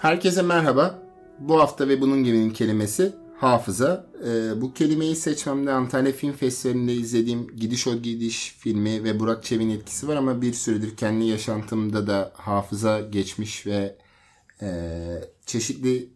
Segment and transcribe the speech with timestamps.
[0.00, 1.02] Herkese merhaba.
[1.38, 4.06] Bu hafta ve bunun gibinin kelimesi hafıza.
[4.26, 9.70] Ee, bu kelimeyi seçmemde Antalya Film Festivali'nde izlediğim Gidiş O Gidiş filmi ve Burak Çevik'in
[9.70, 13.98] etkisi var ama bir süredir kendi yaşantımda da hafıza geçmiş ve
[14.62, 14.68] e,
[15.46, 16.10] çeşitli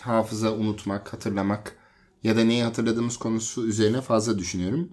[0.00, 1.76] hafıza unutmak, hatırlamak
[2.22, 4.90] ya da neyi hatırladığımız konusu üzerine fazla düşünüyorum.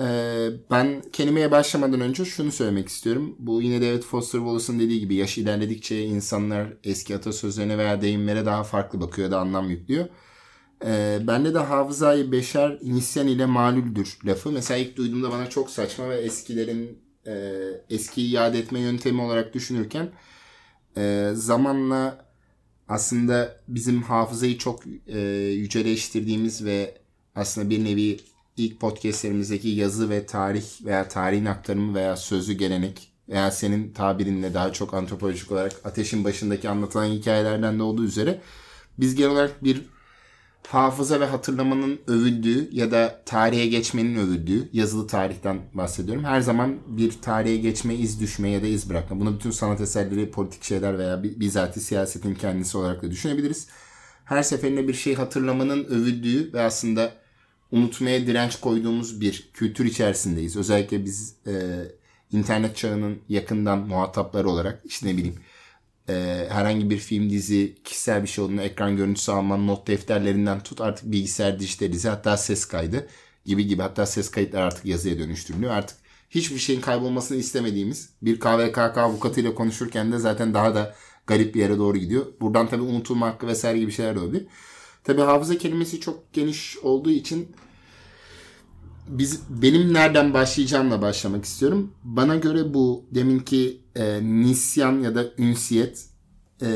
[0.00, 3.36] Ee, ben kelimeye başlamadan önce şunu söylemek istiyorum.
[3.38, 8.64] Bu yine David Foster Wallace'ın dediği gibi yaş ilerledikçe insanlar eski atasözlerine veya deyimlere daha
[8.64, 10.06] farklı bakıyor da anlam yüklüyor.
[10.84, 14.52] Ee, bende de hafızayı beşer nisyan ile malüldür lafı.
[14.52, 17.32] Mesela ilk duyduğumda bana çok saçma ve eskilerin e,
[17.90, 20.10] eski iade etme yöntemi olarak düşünürken
[20.96, 22.26] e, zamanla
[22.88, 25.18] aslında bizim hafızayı çok e,
[25.52, 26.98] yüceleştirdiğimiz ve
[27.34, 28.20] aslında bir nevi
[28.56, 34.72] ilk podcastlerimizdeki yazı ve tarih veya tarihin aktarımı veya sözlü gelenek veya senin tabirinle daha
[34.72, 38.40] çok antropolojik olarak ateşin başındaki anlatılan hikayelerden de olduğu üzere
[38.98, 39.82] biz genel olarak bir
[40.68, 46.24] hafıza ve hatırlamanın övüldüğü ya da tarihe geçmenin övüldüğü yazılı tarihten bahsediyorum.
[46.24, 49.20] Her zaman bir tarihe geçme, iz düşme ya da iz bırakma.
[49.20, 53.68] Bunu bütün sanat eserleri, politik şeyler veya bizatihi siyasetin kendisi olarak da düşünebiliriz.
[54.24, 57.23] Her seferinde bir şey hatırlamanın övüldüğü ve aslında
[57.72, 60.56] unutmaya direnç koyduğumuz bir kültür içerisindeyiz.
[60.56, 61.52] Özellikle biz e,
[62.32, 65.36] internet çağının yakından muhatapları olarak işte ne bileyim
[66.08, 70.80] e, herhangi bir film, dizi, kişisel bir şey olduğunda ekran görüntüsü alman, not defterlerinden tut
[70.80, 73.08] artık bilgisayar dijitalize hatta ses kaydı
[73.44, 75.72] gibi gibi hatta ses kayıtları artık yazıya dönüştürülüyor.
[75.72, 75.96] Artık
[76.30, 80.94] hiçbir şeyin kaybolmasını istemediğimiz bir KVKK avukatıyla konuşurken de zaten daha da
[81.26, 82.26] garip bir yere doğru gidiyor.
[82.40, 84.46] Buradan tabii unutulma hakkı vesaire gibi şeyler de olabilir.
[85.04, 87.48] Tabii hafıza kelimesi çok geniş olduğu için
[89.08, 91.92] biz benim nereden başlayacağımla başlamak istiyorum.
[92.04, 96.06] Bana göre bu deminki e, nisyan ya da ünsiyet
[96.62, 96.68] e,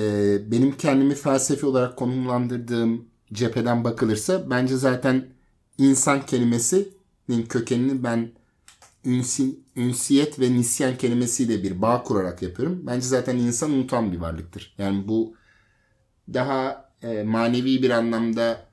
[0.51, 5.27] benim kendimi felsefi olarak konumlandırdığım cepheden bakılırsa bence zaten
[5.79, 8.33] insan kelimesinin kökenini ben
[9.05, 12.83] ünsi, ünsiyet ve nisyan kelimesiyle bir bağ kurarak yapıyorum.
[12.87, 14.75] Bence zaten insan unutan bir varlıktır.
[14.79, 15.35] Yani bu
[16.35, 18.69] daha e, manevi bir anlamda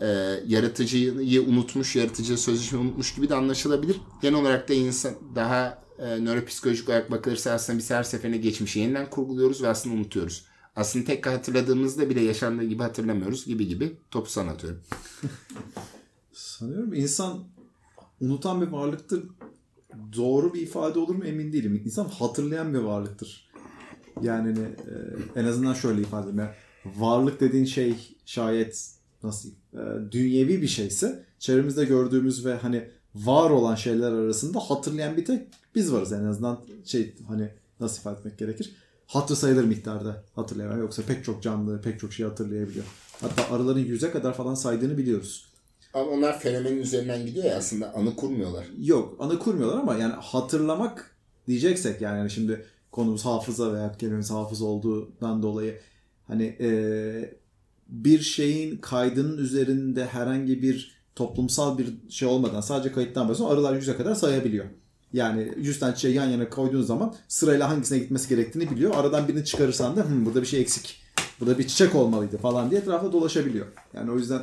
[0.00, 0.06] e,
[0.46, 4.00] yaratıcıyı unutmuş, yaratıcı sözleşme unutmuş gibi de anlaşılabilir.
[4.22, 9.10] Genel olarak da insan daha e, nöropsikolojik olarak bakılırsa aslında biz her seferinde geçmişi yeniden
[9.10, 10.46] kurguluyoruz ve aslında unutuyoruz.
[10.76, 14.80] Aslında tek hatırladığımızda bile yaşandığı gibi hatırlamıyoruz gibi gibi topu sana atıyorum.
[16.32, 17.44] Sanıyorum insan
[18.20, 19.24] unutan bir varlıktır.
[20.16, 21.82] Doğru bir ifade olur mu emin değilim.
[21.84, 23.50] İnsan hatırlayan bir varlıktır.
[24.22, 26.38] Yani e, en azından şöyle ifade edeyim.
[26.38, 26.50] Yani
[26.84, 27.94] varlık dediğin şey
[28.26, 28.90] şayet
[29.22, 35.24] nasıl e, dünyevi bir şeyse çevremizde gördüğümüz ve hani var olan şeyler arasında hatırlayan bir
[35.24, 37.48] tek biz varız en azından şey hani
[37.80, 38.76] nasıl ifade etmek gerekir?
[39.06, 40.80] Hatır sayılır miktarda hatırlayamam.
[40.80, 42.84] Yoksa pek çok canlı pek çok şey hatırlayabiliyor.
[43.20, 45.48] Hatta arıların yüze kadar falan saydığını biliyoruz.
[45.94, 48.66] Ama onlar fenomenin üzerinden gidiyor ya aslında anı kurmuyorlar.
[48.78, 51.16] Yok anı kurmuyorlar ama yani hatırlamak
[51.48, 55.80] diyeceksek yani, yani şimdi konumuz hafıza veya kelimemiz hafıza olduğundan dolayı
[56.26, 57.34] hani ee,
[57.88, 63.56] bir şeyin kaydının üzerinde herhangi bir toplumsal bir şey olmadan sadece kayıttan bahsediyorum.
[63.56, 64.64] Arılar 100'e kadar sayabiliyor.
[65.12, 68.94] Yani 100 tane çiçeği yan yana koyduğun zaman sırayla hangisine gitmesi gerektiğini biliyor.
[68.94, 71.02] Aradan birini çıkarırsan da burada bir şey eksik.
[71.40, 73.66] Burada bir çiçek olmalıydı falan diye etrafta dolaşabiliyor.
[73.94, 74.42] Yani o yüzden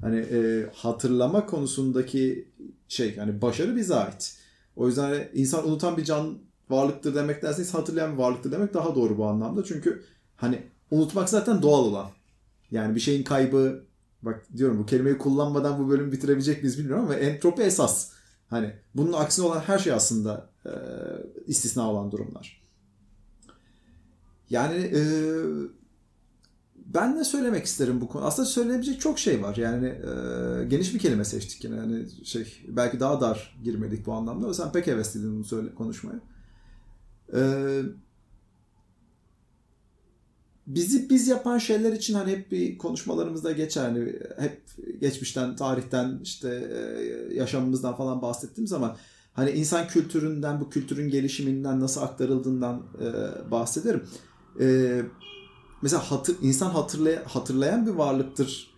[0.00, 2.48] hani e, hatırlama konusundaki
[2.88, 4.36] şey yani başarı bize ait.
[4.76, 6.38] O yüzden hani insan unutan bir can
[6.70, 9.64] varlıktır demek derseniz hatırlayan bir varlıktır demek daha doğru bu anlamda.
[9.64, 10.04] Çünkü
[10.36, 10.62] hani
[10.92, 12.10] unutmak zaten doğal olan.
[12.70, 13.84] Yani bir şeyin kaybı
[14.22, 18.10] bak diyorum bu kelimeyi kullanmadan bu bölümü bitirebilecek miyiz bilmiyorum ama entropi esas.
[18.50, 20.72] Hani bunun aksine olan her şey aslında e,
[21.46, 22.62] istisna olan durumlar.
[24.50, 25.02] Yani e,
[26.76, 28.24] ben ne söylemek isterim bu konu?
[28.24, 29.56] Aslında söylenebilecek çok şey var.
[29.56, 31.76] Yani e, geniş bir kelime seçtik yine.
[31.76, 34.54] Yani şey belki daha dar girmedik bu anlamda.
[34.54, 36.20] Sen pek hevesliydin bunu söyle konuşmaya.
[37.34, 37.82] Eee
[40.66, 43.82] bizi biz yapan şeyler için hani hep bir konuşmalarımızda geçer.
[43.82, 44.62] Hani hep
[45.00, 48.96] geçmişten, tarihten, işte e, yaşamımızdan falan bahsettiğim zaman
[49.32, 54.02] hani insan kültüründen, bu kültürün gelişiminden nasıl aktarıldığından e, bahsederim.
[54.60, 55.00] E,
[55.82, 58.72] mesela hatır, insan hatırlay hatırlayan bir varlıktır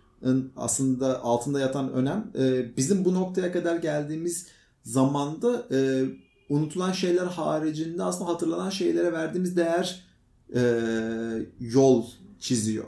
[0.57, 2.31] aslında altında yatan önem.
[2.39, 4.47] E, bizim bu noktaya kadar geldiğimiz
[4.83, 6.05] zamanda e,
[6.49, 10.05] unutulan şeyler haricinde aslında hatırlanan şeylere verdiğimiz değer
[10.55, 10.61] e,
[11.59, 12.05] yol
[12.39, 12.85] çiziyor.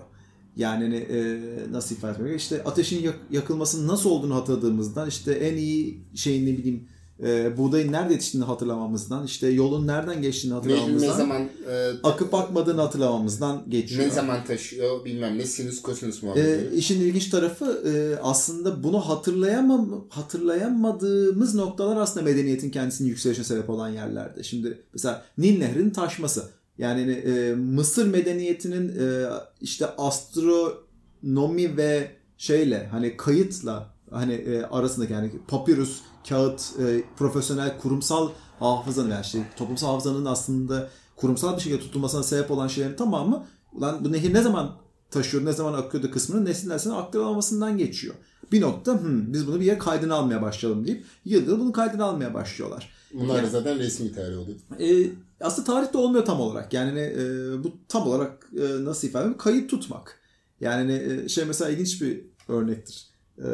[0.55, 1.39] Yani hani, e,
[1.71, 2.39] nasıl ifade etmek?
[2.39, 6.87] İşte ateşin yak- yakılmasının nasıl olduğunu hatırladığımızdan işte en iyi şeyin ne bileyim
[7.23, 12.81] e, buğdayın nerede yetiştiğini hatırlamamızdan, işte yolun nereden geçtiğini hatırlamamızdan, ne zaman e, akıp akmadığını
[12.81, 14.05] hatırlamamızdan geçiyor.
[14.05, 16.69] ne zaman taşıyor bilmem ne sinüs kosinüs muhabbeti.
[16.73, 23.69] E, işin ilginç tarafı e, aslında bunu hatırlayamam hatırlayamadığımız noktalar aslında medeniyetin kendisinin yükselişine sebep
[23.69, 24.43] olan yerlerde.
[24.43, 26.49] Şimdi mesela Nil Nehri'nin taşması.
[26.77, 29.29] Yani e, Mısır medeniyetinin e,
[29.61, 38.29] işte astronomi ve şeyle hani kayıtla hani e, arasındaki yani papyrus, kağıt, e, profesyonel kurumsal
[38.59, 44.05] hafızanın yani işte toplumsal hafızanın aslında kurumsal bir şekilde tutulmasına sebep olan şeylerin tamamı ulan
[44.05, 44.75] bu nehir ne zaman
[45.11, 48.15] taşıyor, ne zaman akıyordu kısmının nesil nesline aktarılmasından geçiyor.
[48.51, 52.03] Bir nokta hmm, biz bunu bir yere kaydını almaya başlayalım deyip yıl yıl bunu kaydını
[52.03, 52.89] almaya başlıyorlar.
[53.13, 54.57] Bunlar Yani- zaten resmi tarih oluyor.
[54.79, 56.73] E, aslında tarihte olmuyor tam olarak.
[56.73, 57.23] Yani ne, e,
[57.63, 59.37] bu tam olarak e, nasıl ifade edeyim?
[59.37, 60.19] Kayıt tutmak.
[60.61, 63.07] Yani ne, e, şey mesela ilginç bir örnektir.
[63.37, 63.47] E,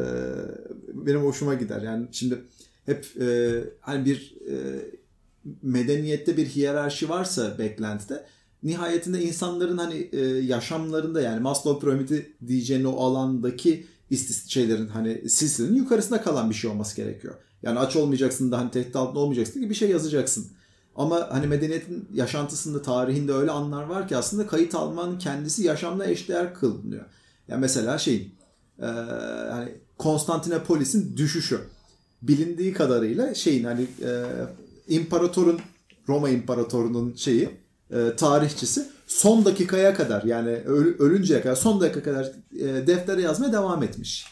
[0.94, 1.81] benim hoşuma gider.
[1.81, 2.41] Yani şimdi
[2.85, 4.56] hep e, hani bir e,
[5.62, 8.25] medeniyette bir hiyerarşi varsa beklentide
[8.63, 15.75] nihayetinde insanların hani e, yaşamlarında yani Maslow piramidi diyeceğin o alandaki istis şeylerin hani silsilenin
[15.75, 17.35] yukarısında kalan bir şey olması gerekiyor.
[17.63, 20.47] Yani aç olmayacaksın da hani tehdit altında olmayacaksın gibi bir şey yazacaksın.
[20.95, 26.54] Ama hani medeniyetin yaşantısında, tarihinde öyle anlar var ki aslında kayıt almanın kendisi yaşamla eşdeğer
[26.54, 27.06] kılınıyor.
[27.48, 28.31] Yani mesela şey,
[28.80, 28.86] e,
[29.51, 31.62] hani Konstantinopolis'in düşüşü
[32.22, 34.12] bilindiği kadarıyla şeyin hani e,
[34.88, 35.60] imparatorun
[36.07, 37.50] Roma imparatorunun şeyi
[37.92, 43.54] e, tarihçisi son dakikaya kadar yani öl- ölünceye kadar son dakika kadar e, deftere yazmaya
[43.54, 44.25] devam etmiş.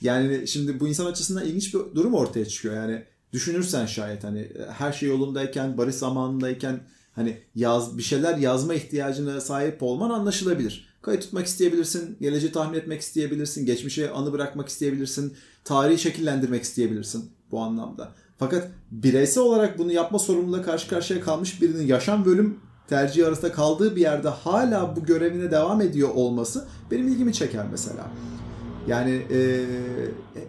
[0.00, 2.74] Yani şimdi bu insan açısından ilginç bir durum ortaya çıkıyor.
[2.74, 4.48] Yani düşünürsen şayet hani
[4.78, 6.80] her şey yolundayken, barış zamanındayken
[7.12, 10.90] hani yaz bir şeyler yazma ihtiyacına sahip olman anlaşılabilir.
[11.02, 15.34] Kayıt tutmak isteyebilirsin, geleceği tahmin etmek isteyebilirsin, geçmişe anı bırakmak isteyebilirsin,
[15.64, 18.12] tarihi şekillendirmek isteyebilirsin bu anlamda.
[18.38, 23.52] Fakat bireysel olarak bunu yapma sorumluluğuyla karşı karşıya kalmış birinin yaşam ve ölüm tercihi arasında
[23.52, 28.10] kaldığı bir yerde hala bu görevine devam ediyor olması benim ilgimi çeker mesela.
[28.86, 29.66] Yani e,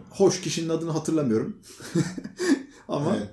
[0.10, 1.58] hoş kişinin adını hatırlamıyorum.
[2.92, 3.30] Ama Evet.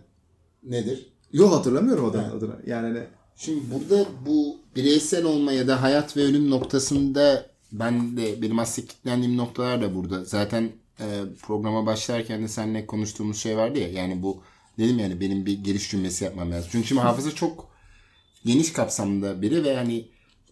[0.62, 1.06] Nedir?
[1.32, 2.34] yok hatırlamıyorum adını, Evet.
[2.34, 2.56] adını.
[2.66, 3.06] Yani hani
[3.36, 8.88] Şimdi burada bu bireysel olma ya da hayat ve ölüm noktasında ben de benim aslında
[8.88, 10.24] kilitlendiğim noktalar da burada.
[10.24, 11.06] Zaten e,
[11.42, 14.42] programa başlarken de seninle konuştuğumuz şey vardı ya yani bu
[14.78, 16.68] dedim yani benim bir giriş cümlesi yapmam lazım.
[16.72, 17.68] Çünkü şimdi hafıza çok
[18.44, 20.08] geniş kapsamda biri ve hani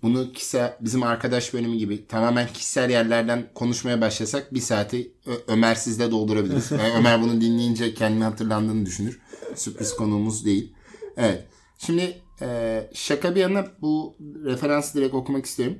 [0.07, 6.11] bunu kişisel bizim arkadaş bölümü gibi tamamen kişisel yerlerden konuşmaya başlasak bir saati Ö- Ömer'sizle
[6.11, 6.71] doldurabiliriz.
[6.71, 9.21] Yani Ömer bunu dinleyince kendini hatırlandığını düşünür.
[9.55, 10.75] Sürpriz konuğumuz değil.
[11.17, 11.47] Evet.
[11.79, 15.79] Şimdi e, şaka bir yana bu referansı direkt okumak istiyorum.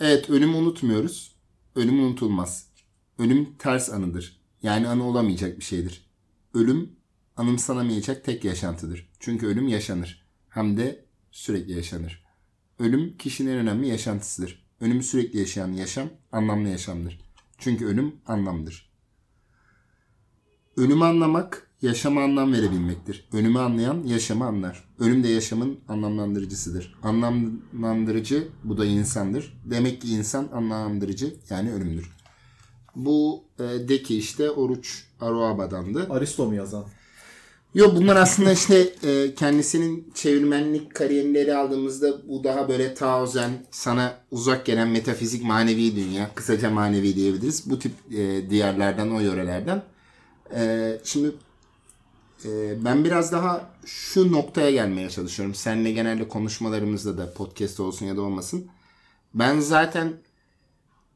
[0.00, 1.36] Evet ölümü unutmuyoruz.
[1.76, 2.68] Ölüm unutulmaz.
[3.18, 4.40] Ölüm ters anıdır.
[4.62, 6.10] Yani anı olamayacak bir şeydir.
[6.54, 6.96] Ölüm
[7.36, 9.10] anımsanamayacak tek yaşantıdır.
[9.20, 10.26] Çünkü ölüm yaşanır.
[10.48, 12.23] Hem de sürekli yaşanır.
[12.78, 14.64] Ölüm kişinin en önemli yaşantısıdır.
[14.80, 17.20] Ölümü sürekli yaşayan yaşam anlamlı yaşamdır.
[17.58, 18.90] Çünkü ölüm anlamdır.
[20.76, 23.28] Ölümü anlamak, yaşama anlam verebilmektir.
[23.32, 24.84] Ölümü anlayan yaşamı anlar.
[24.98, 26.94] Ölüm de yaşamın anlamlandırıcısıdır.
[27.02, 29.60] Anlamlandırıcı bu da insandır.
[29.64, 32.16] Demek ki insan anlamlandırıcı yani ölümdür.
[32.96, 36.06] Bu e, deki işte Oruç Aruaba'dandı.
[36.10, 36.84] Aristo mu yazan?
[37.74, 44.18] Yo bunlar aslında işte e, kendisinin çevirmenlik kariyerini ele aldığımızda bu daha böyle taozen sana
[44.30, 47.70] uzak gelen metafizik manevi dünya kısaca manevi diyebiliriz.
[47.70, 49.82] Bu tip e, diyarlardan o yörelerden.
[50.54, 51.32] E, şimdi
[52.44, 55.54] e, ben biraz daha şu noktaya gelmeye çalışıyorum.
[55.54, 58.66] Seninle genelde konuşmalarımızda da podcast olsun ya da olmasın.
[59.34, 60.12] Ben zaten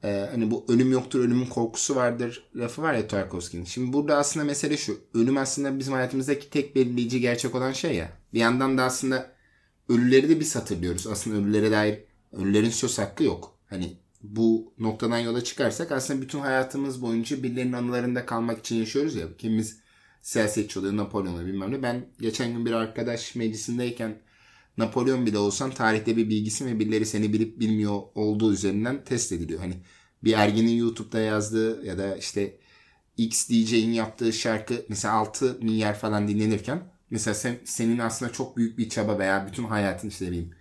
[0.05, 3.65] ee, hani bu ölüm yoktur, ölümün korkusu vardır lafı var ya Tarkovski'nin.
[3.65, 5.01] Şimdi burada aslında mesele şu.
[5.15, 8.13] Ölüm aslında bizim hayatımızdaki tek belirleyici gerçek olan şey ya.
[8.35, 9.33] Bir yandan da aslında
[9.89, 11.07] ölüleri de biz hatırlıyoruz.
[11.07, 11.99] Aslında ölülere dair
[12.33, 13.59] ölülerin söz hakkı yok.
[13.67, 19.37] Hani bu noktadan yola çıkarsak aslında bütün hayatımız boyunca birilerinin anılarında kalmak için yaşıyoruz ya.
[19.39, 19.79] Kimimiz
[20.23, 21.83] siyasetçi oluyor, Napolyon bilmem ne.
[21.83, 24.19] Ben geçen gün bir arkadaş meclisindeyken
[24.79, 29.61] Napolyon bile olsan tarihte bir bilgisin ve birileri seni bilip bilmiyor olduğu üzerinden test ediliyor.
[29.61, 29.75] Hani
[30.25, 32.59] bir erginin YouTube'da yazdığı ya da işte
[33.17, 38.79] X DJ'in yaptığı şarkı mesela 6 milyar falan dinlenirken mesela sen, senin aslında çok büyük
[38.79, 40.55] bir çaba veya bütün hayatın işte diyeyim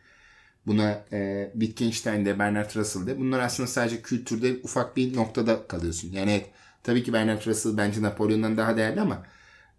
[0.67, 6.11] buna e, Wittgenstein'de, Bernard Russell'de bunlar aslında sadece kültürde ufak bir noktada kalıyorsun.
[6.11, 6.49] Yani evet,
[6.83, 9.25] tabii ki Bernard Russell bence Napolyon'dan daha değerli ama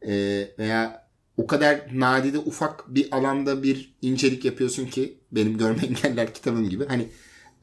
[0.02, 0.12] e,
[0.59, 1.07] veya
[1.38, 6.87] o kadar nadide ufak bir alanda bir incelik yapıyorsun ki benim görme engeller kitabım gibi.
[6.87, 7.09] Hani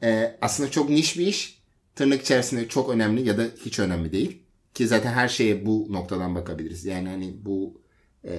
[0.02, 1.62] e, aslında çok niş bir iş.
[1.94, 4.42] Tırnak içerisinde çok önemli ya da hiç önemli değil.
[4.74, 6.84] Ki zaten her şeye bu noktadan bakabiliriz.
[6.84, 7.80] Yani hani bu
[8.24, 8.34] e,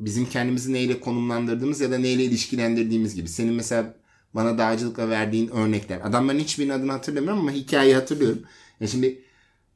[0.00, 3.28] bizim kendimizi neyle konumlandırdığımız ya da neyle ilişkilendirdiğimiz gibi.
[3.28, 3.94] Senin mesela
[4.34, 6.00] bana dağcılıkla verdiğin örnekler.
[6.04, 8.42] Adamların hiçbirinin adını hatırlamıyorum ama hikayeyi hatırlıyorum.
[8.80, 9.22] Ya şimdi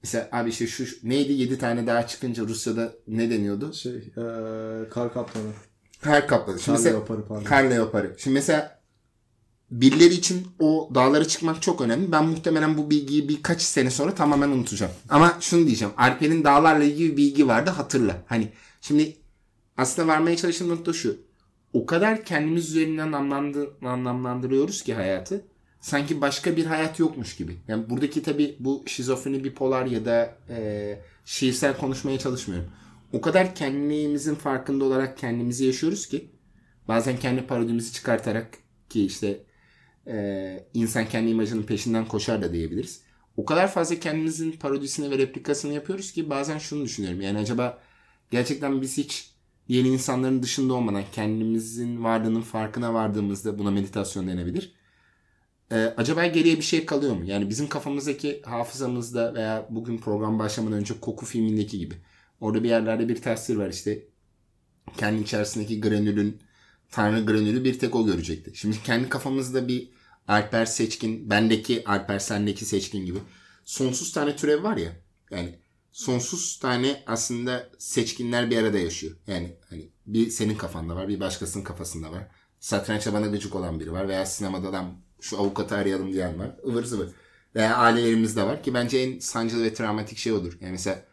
[0.07, 3.73] mesela abi işte şu neydi 7 tane daha çıkınca Rusya'da ne deniyordu?
[3.73, 5.53] Şey, ee, kar kaplanı.
[6.01, 6.59] Kar kaplanı.
[6.59, 7.45] Şimdi Kar mesela, leoparı pardon.
[7.45, 8.15] Kar leoparı.
[8.19, 8.81] Şimdi mesela
[9.71, 12.13] birileri için o dağlara çıkmak çok önemli.
[12.13, 14.93] Ben muhtemelen bu bilgiyi birkaç sene sonra tamamen unutacağım.
[15.09, 15.95] Ama şunu diyeceğim.
[15.97, 18.23] Alper'in dağlarla ilgili bir bilgi vardı hatırla.
[18.27, 18.49] Hani
[18.81, 19.17] şimdi
[19.77, 21.17] aslında varmaya çalıştığım nokta şu.
[21.73, 23.13] O kadar kendimiz üzerinden
[23.83, 25.45] anlamlandırıyoruz ki hayatı.
[25.81, 27.57] Sanki başka bir hayat yokmuş gibi.
[27.69, 32.71] Yani buradaki tabii bu şizofreni bipolar ya da e, şiirsel konuşmaya çalışmıyorum.
[33.13, 36.31] O kadar kendimizin farkında olarak kendimizi yaşıyoruz ki
[36.89, 39.45] bazen kendi parodimizi çıkartarak ki işte
[40.07, 43.03] e, insan kendi imajının peşinden koşar da diyebiliriz.
[43.37, 47.21] O kadar fazla kendimizin parodisini ve replikasını yapıyoruz ki bazen şunu düşünüyorum.
[47.21, 47.79] Yani acaba
[48.31, 49.31] gerçekten biz hiç
[49.69, 54.76] diğer insanların dışında olmadan kendimizin varlığının farkına vardığımızda buna meditasyon denebilir.
[55.73, 57.25] Ee, acaba geriye bir şey kalıyor mu?
[57.25, 61.95] Yani bizim kafamızdaki hafızamızda veya bugün program başlamadan önce koku filmindeki gibi.
[62.41, 64.05] Orada bir yerlerde bir tasvir var işte.
[64.97, 66.41] Kendi içerisindeki granülün
[66.91, 68.51] Tanrı granülü bir tek o görecekti.
[68.55, 69.89] Şimdi kendi kafamızda bir
[70.29, 73.19] Alper Seçkin, bendeki Alper sendeki Seçkin gibi
[73.65, 74.93] sonsuz tane türev var ya.
[75.31, 75.59] Yani
[75.93, 79.17] sonsuz tane aslında seçkinler bir arada yaşıyor.
[79.27, 82.29] Yani hani bir senin kafanda var, bir başkasının kafasında var.
[82.61, 86.51] Satrançta bana gıcık olan biri var veya sinemada adam şu avukatı arayalım diyen var.
[86.69, 87.09] ıvır zıvır.
[87.55, 90.59] Veya ailelerimizde var ki bence en sancılı ve travmatik şey odur.
[90.61, 91.05] Yani mesela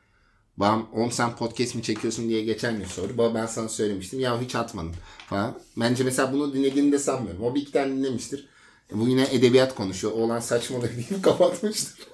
[0.57, 3.17] babam oğlum sen podcast mi çekiyorsun diye geçen gün sordu.
[3.17, 4.19] Baba ben sana söylemiştim.
[4.19, 4.93] Ya hiç atmadım
[5.29, 5.60] falan.
[5.77, 7.43] Bence mesela bunu dinlediğini de sanmıyorum.
[7.43, 8.48] O bir iki tane dinlemiştir.
[8.91, 10.13] Bu yine edebiyat konuşuyor.
[10.13, 12.07] Oğlan saçmalık deyip kapatmıştır.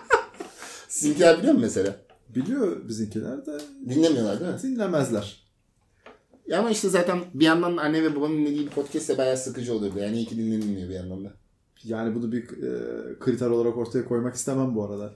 [0.88, 1.96] Sizinkiler biliyor mu mesela?
[2.28, 3.58] Biliyor bizimkiler de
[3.88, 4.62] Dinlemiyorlar değil mi?
[4.62, 5.39] dinlemezler.
[6.50, 9.74] Ya ama işte zaten bir yandan anne ve babanın dinlediği bir podcast de bayağı sıkıcı
[9.74, 9.98] olurdu.
[9.98, 11.32] Yani iyi ki dinlenilmiyor bir yandan da.
[11.84, 15.12] Yani bunu bir e, kriter olarak ortaya koymak istemem bu arada.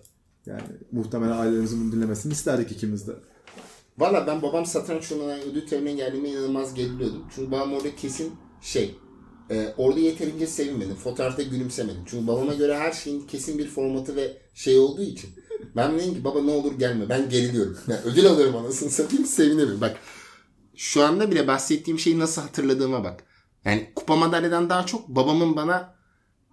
[0.46, 0.62] Yani
[0.92, 3.12] muhtemelen ailelerimizin bunu dinlemesini isterdik ikimiz de.
[3.98, 7.24] Valla ben babam satranç turnuvalarına ödül törenine geldiğime inanılmaz geriliyordum.
[7.34, 8.94] Çünkü babam orada kesin şey
[9.50, 10.96] e, orada yeterince sevinmedim.
[10.96, 12.02] Fotoğrafta gülümsemedim.
[12.06, 15.30] Çünkü babama göre her şeyin kesin bir formatı ve şey olduğu için.
[15.76, 17.08] Ben dedim ki baba ne olur gelme.
[17.08, 17.78] Ben geriliyorum.
[17.88, 19.80] Yani ödül alıyorum anasını satayım sevinemiyorum.
[19.80, 19.96] Bak
[20.76, 23.24] şu anda bile bahsettiğim şeyi nasıl hatırladığıma bak.
[23.64, 25.94] Yani kupa madalyadan daha çok babamın bana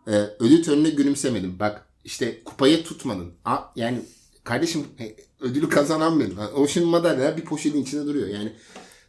[0.07, 1.59] e, ödül törenine gülümsemedim.
[1.59, 3.33] Bak işte kupayı tutmadın.
[3.45, 3.99] A, yani
[4.43, 6.37] kardeşim e, ödülü kazanan benim.
[6.55, 8.27] O şimdi madalya bir poşetin içinde duruyor.
[8.27, 8.53] Yani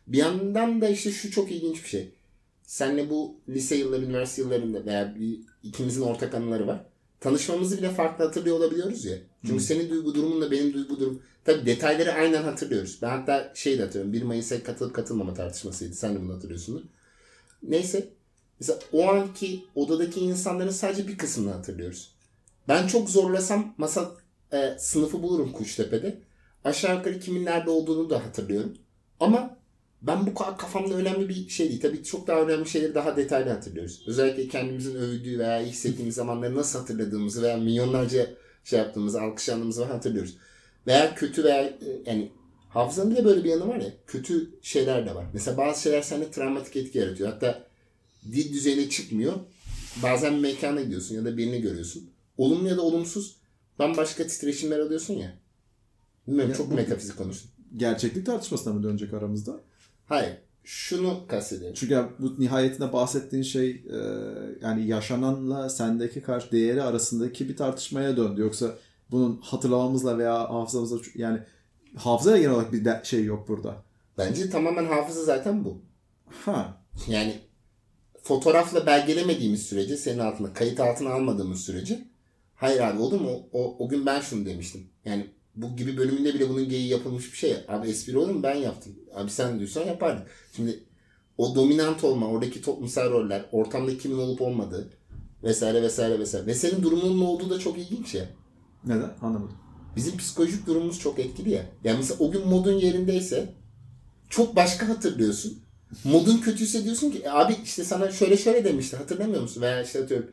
[0.07, 2.15] bir yandan da işte şu çok ilginç bir şey.
[2.63, 6.87] Senle bu lise yılları, üniversite yıllarında veya bir, ikimizin ortak anıları var.
[7.23, 9.17] Tanışmamızı bile farklı hatırlıyor olabiliyoruz ya.
[9.47, 11.23] Çünkü senin duygu durumunla benim duygu durum.
[11.45, 12.99] Tabii detayları aynen hatırlıyoruz.
[13.03, 14.13] Ben hatta şey de hatırlıyorum.
[14.13, 15.95] 1 Mayıs'a katılıp katılmama tartışmasıydı.
[15.95, 16.83] Sen de bunu hatırlıyorsundur.
[17.63, 18.09] Neyse.
[18.61, 22.15] Mesela o anki odadaki insanların sadece bir kısmını hatırlıyoruz.
[22.69, 24.13] Ben çok zorlasam masa
[24.53, 26.19] e, sınıfı bulurum Kuştepe'de.
[26.65, 28.77] Aşağı yukarı kimin nerede olduğunu da hatırlıyorum.
[29.21, 29.57] Ama
[30.03, 31.81] ben bu kadar kafamda önemli bir şey değil.
[31.81, 34.05] Tabii çok daha önemli şeyleri daha detaylı hatırlıyoruz.
[34.07, 38.31] Özellikle kendimizin övdüğü veya hissettiğimiz zamanları nasıl hatırladığımızı veya milyonlarca
[38.65, 40.37] şey yaptığımızı, alkışlandığımızı hatırlıyoruz.
[40.87, 42.33] Veya kötü veya e, yani
[42.69, 45.27] hafızanın de böyle bir yanı var ya kötü şeyler de var.
[45.33, 47.31] Mesela bazı şeyler sende travmatik etki yaratıyor.
[47.33, 47.65] Hatta
[48.33, 49.33] dil düzeyine çıkmıyor.
[50.03, 52.11] Bazen bir mekana gidiyorsun ya da birini görüyorsun.
[52.39, 53.37] Olumlu ya da olumsuz
[53.79, 55.39] bambaşka titreşimler alıyorsun ya.
[56.29, 57.51] Bilmiyorum Ya çok metafizik konuştum.
[57.77, 59.61] Gerçeklik tartışmasına mı dönecek aramızda?
[60.07, 60.37] Hayır.
[60.65, 61.75] Şunu kastediyorum.
[61.79, 63.99] Çünkü bu nihayetinde bahsettiğin şey e,
[64.63, 68.41] yani yaşananla sendeki karşı değeri arasındaki bir tartışmaya döndü.
[68.41, 68.75] Yoksa
[69.11, 71.39] bunun hatırlamamızla veya hafızamızla yani
[71.97, 73.83] hafızaya genel olarak bir de- şey yok burada.
[74.19, 75.83] Bence tamamen hafıza zaten bu.
[76.45, 76.83] Ha.
[77.09, 77.41] Yani
[78.23, 82.05] fotoğrafla belgelemediğimiz sürece senin altına kayıt altına almadığımız sürece
[82.55, 83.49] hayır abi olur mu?
[83.53, 84.87] O, o gün ben şunu demiştim.
[85.05, 87.57] Yani bu gibi bölümünde bile bunun geyiği yapılmış bir şey.
[87.69, 88.43] Abi espri olur mu?
[88.43, 88.93] Ben yaptım.
[89.15, 90.25] Abi sen diyorsan yapardın.
[90.57, 90.81] Şimdi
[91.39, 94.89] o dominant olma, oradaki toplumsal roller, ortamda kimin olup olmadığı
[95.43, 96.47] vesaire vesaire vesaire.
[96.47, 98.29] Ve senin durumunun ne olduğu da çok ilginç ya.
[98.85, 99.11] Neden?
[99.23, 99.57] Anlamadım.
[99.97, 101.67] Bizim psikolojik durumumuz çok etkili ya.
[101.85, 103.55] Yani mesela o gün modun yerindeyse
[104.31, 105.59] çok başka hatırlıyorsun.
[106.05, 109.61] Modun kötüyse diyorsun ki "E abi işte sana şöyle şöyle demişti hatırlamıyor musun?
[109.63, 110.31] Veya işte atıyorum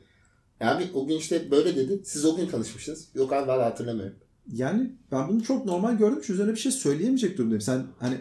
[0.61, 2.01] "E abi o gün işte böyle dedi.
[2.05, 3.07] Siz o gün tanışmışsınız.
[3.15, 4.15] Yok abi valla hatırlamıyorum.
[4.53, 6.23] Yani ben bunu çok normal gördüm.
[6.23, 7.61] Şu üzerine bir şey söyleyemeyecek durumdayım.
[7.61, 8.17] Sen hani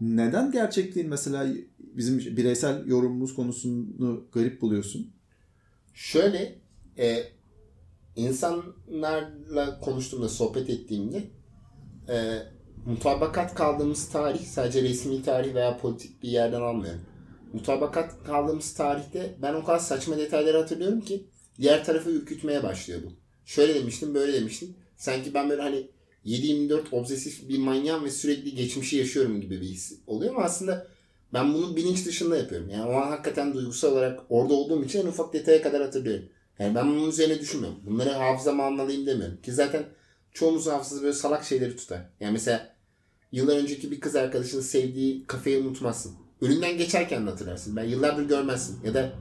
[0.00, 1.46] neden gerçekliğin mesela
[1.78, 5.10] bizim bireysel yorumumuz konusunu garip buluyorsun?
[5.94, 6.58] Şöyle
[6.98, 7.22] e,
[8.16, 11.24] insanlarla konuştuğumda sohbet ettiğimde
[12.08, 12.38] e,
[12.86, 17.00] mutabakat kaldığımız tarih sadece resmi tarih veya politik bir yerden almıyorum.
[17.52, 21.26] Mutabakat kaldığımız tarihte ben o kadar saçma detayları hatırlıyorum ki
[21.58, 23.12] diğer tarafı ürkütmeye başlıyor bu.
[23.44, 24.74] Şöyle demiştim böyle demiştim.
[24.96, 25.88] Sanki ben böyle hani
[26.26, 30.86] 7-24 obsesif bir manyağım ve sürekli geçmişi yaşıyorum gibi bir his oluyor ama aslında
[31.34, 32.70] ben bunu bilinç dışında yapıyorum.
[32.70, 36.28] Yani o an hakikaten duygusal olarak orada olduğum için en ufak detaya kadar hatırlıyorum.
[36.58, 37.78] Yani ben bunun üzerine düşünmüyorum.
[37.86, 39.42] Bunları hafızama anlayayım demiyorum.
[39.42, 39.84] Ki zaten
[40.32, 42.00] çoğumuz hafızası böyle salak şeyleri tutar.
[42.20, 42.74] Yani mesela
[43.32, 46.12] yıllar önceki bir kız arkadaşının sevdiği kafeyi unutmazsın.
[46.40, 47.76] Önünden geçerken de hatırlarsın.
[47.76, 48.84] Ben yıllardır görmezsin.
[48.84, 49.12] Ya da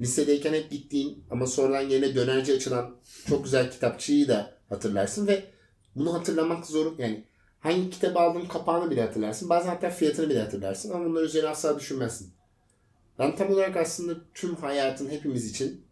[0.00, 2.96] lisedeyken hep gittiğin ama sonradan yerine dönerci açılan
[3.28, 5.44] çok güzel kitapçıyı da hatırlarsın ve
[5.96, 6.98] bunu hatırlamak zor.
[6.98, 7.24] Yani
[7.60, 9.48] hangi kitabı aldığın kapağını bile hatırlarsın.
[9.48, 12.32] Bazen hatta fiyatını bile hatırlarsın ama bunları üzerine asla düşünmezsin.
[13.18, 15.84] Ben tam olarak aslında tüm hayatın hepimiz için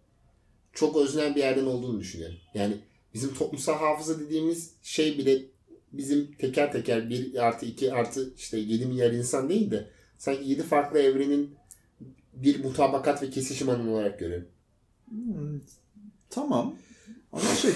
[0.72, 2.36] çok öznel bir yerden olduğunu düşünüyorum.
[2.54, 2.76] Yani
[3.14, 5.42] bizim toplumsal hafıza dediğimiz şey bile
[5.92, 10.62] bizim teker teker 1 artı 2 artı işte 7 milyar insan değil de sanki 7
[10.62, 11.56] farklı evrenin
[12.32, 14.48] bir mutabakat ve kesişim alanı olarak görüyorum.
[15.08, 15.60] Hmm,
[16.30, 16.74] tamam.
[17.32, 17.72] Ama şey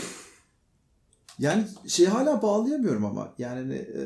[1.42, 4.02] yani şey hala bağlayamıyorum ama yani e,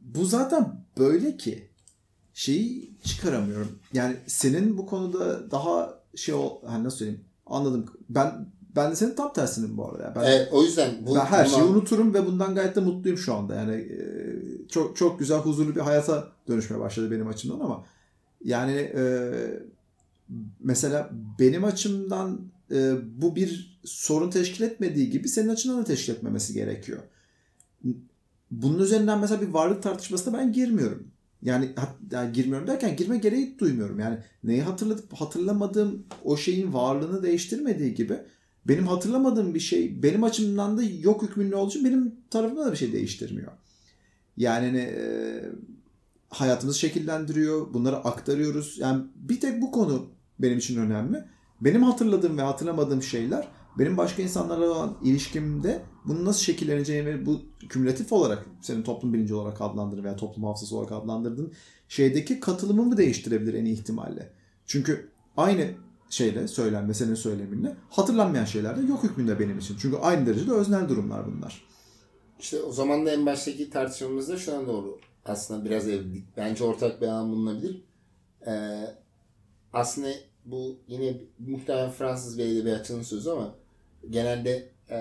[0.00, 1.68] bu zaten böyle ki
[2.34, 3.78] şeyi çıkaramıyorum.
[3.92, 7.86] Yani senin bu konuda daha şey ol hani nasıl söyleyeyim anladım.
[8.10, 10.12] Ben ben de senin tam tersinim bu arada.
[10.16, 13.34] Ben, evet, o yüzden bu, ben her şeyi unuturum ve bundan gayet de mutluyum şu
[13.34, 13.54] anda.
[13.54, 13.98] Yani e,
[14.68, 17.84] çok çok güzel huzurlu bir hayata dönüşmeye başladı benim açımdan ama
[18.44, 19.30] yani e,
[20.60, 22.40] mesela benim açımdan
[22.72, 26.98] e, bu bir sorun teşkil etmediği gibi senin açından da teşkil etmemesi gerekiyor.
[28.50, 31.08] Bunun üzerinden mesela bir varlık tartışmasına ben girmiyorum.
[31.42, 31.70] Yani,
[32.10, 34.00] yani girmiyorum derken girme gereği duymuyorum.
[34.00, 38.18] Yani neyi hatırlatıp hatırlamadığım o şeyin varlığını değiştirmediği gibi
[38.68, 42.76] benim hatırlamadığım bir şey benim açımdan da yok hükmünde olduğu için benim tarafımda da bir
[42.76, 43.52] şey değiştirmiyor.
[44.36, 45.04] Yani e,
[46.28, 47.74] hayatımızı şekillendiriyor.
[47.74, 48.78] Bunları aktarıyoruz.
[48.78, 51.24] Yani bir tek bu konu benim için önemli.
[51.64, 53.48] Benim hatırladığım ve hatırlamadığım şeyler
[53.78, 59.34] benim başka insanlarla olan ilişkimde bunu nasıl şekilleneceğini ve bu kümülatif olarak senin toplum bilinci
[59.34, 61.52] olarak adlandırdığın veya toplum hafızası olarak adlandırdığın
[61.88, 64.32] şeydeki katılımımı değiştirebilir en ihtimalle.
[64.66, 65.70] Çünkü aynı
[66.10, 69.76] şeyle söylenme senin söyleminle hatırlanmayan şeyler de yok hükmünde benim için.
[69.80, 71.66] Çünkü aynı derecede öznel durumlar bunlar.
[72.40, 76.36] İşte o zaman da en baştaki tartışmamızda şuna doğru aslında biraz evlilik.
[76.36, 77.84] Bence ortak bir alan bulunabilir.
[78.46, 78.84] Ee,
[79.72, 80.08] aslında
[80.44, 83.54] bu yine muhtemelen Fransız bir edebiyatçının sözü ama
[84.10, 84.98] genelde e,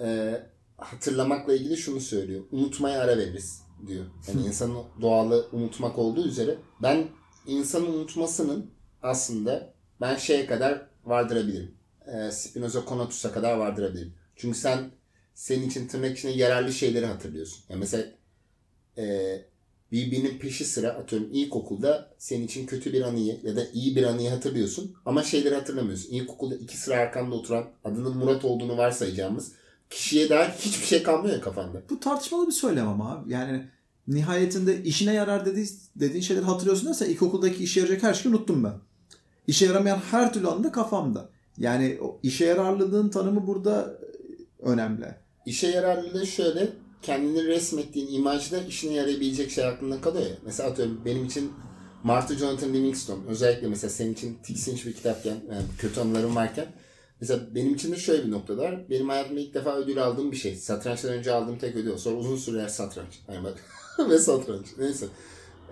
[0.00, 0.40] e,
[0.76, 2.44] hatırlamakla ilgili şunu söylüyor.
[2.52, 4.04] Unutmaya ara veririz diyor.
[4.28, 7.08] Yani insanın doğalı unutmak olduğu üzere ben
[7.46, 8.70] insanın unutmasının
[9.02, 11.74] aslında ben şeye kadar vardırabilirim.
[12.06, 14.14] E, Spinoza Konatus'a kadar vardırabilirim.
[14.36, 14.90] Çünkü sen
[15.34, 17.64] senin için tırnak içinde yararlı şeyleri hatırlıyorsun.
[17.68, 18.04] Yani mesela
[18.98, 19.04] e,
[19.92, 24.30] birbirinin peşi sıra atıyorum ilkokulda senin için kötü bir anıyı ya da iyi bir anıyı
[24.30, 26.12] hatırlıyorsun ama şeyleri hatırlamıyorsun.
[26.12, 29.52] İlkokulda iki sıra arkanda oturan adının Murat olduğunu varsayacağımız
[29.90, 31.82] kişiye dair hiçbir şey kalmıyor ya kafanda.
[31.90, 33.32] Bu tartışmalı bir söylem ama abi.
[33.32, 33.66] Yani
[34.08, 38.74] nihayetinde işine yarar dediği, dediğin şeyleri hatırlıyorsun derse ilkokuldaki işe yarayacak her şeyi unuttum ben.
[39.46, 41.28] İşe yaramayan her türlü anı da kafamda.
[41.58, 43.98] Yani o işe yararlılığın tanımı burada
[44.58, 45.14] önemli.
[45.46, 46.72] İşe yararlılığı şöyle
[47.02, 50.36] kendini resmettiğin imajda işine yarayabilecek şey aklında kalıyor ya.
[50.44, 51.52] Mesela atıyorum benim için
[52.02, 56.66] Martha Jonathan Livingstone özellikle mesela senin için tiksinç bir kitapken yani kötü anılarım varken
[57.20, 58.90] mesela benim için de şöyle bir nokta var.
[58.90, 60.56] Benim hayatımda ilk defa ödül aldığım bir şey.
[60.56, 61.96] Satrançtan önce aldığım tek ödül.
[61.96, 63.18] Sonra uzun süreler satranç.
[63.28, 63.64] Yani bak
[64.10, 64.66] ve satranç.
[64.78, 65.06] Neyse.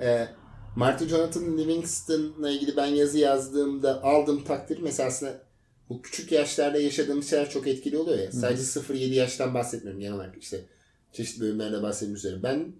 [0.00, 0.28] Ee,
[0.76, 5.40] Martha Jonathan Livingston'la ilgili ben yazı yazdığımda aldığım takdir mesela aslında
[5.88, 8.32] bu küçük yaşlarda yaşadığımız şeyler çok etkili oluyor ya.
[8.32, 10.64] Sadece 0-7 yaştan bahsetmiyorum genel olarak işte
[11.14, 12.42] çeşitli bölümlerde bahsetmek üzere.
[12.42, 12.72] Ben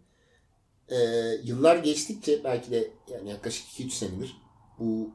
[0.89, 0.97] e,
[1.45, 4.37] yıllar geçtikçe belki de yani yaklaşık 2-3 senedir
[4.79, 5.11] bu